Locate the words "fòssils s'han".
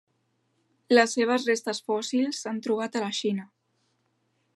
1.91-2.63